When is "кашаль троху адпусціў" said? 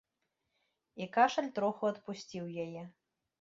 1.17-2.45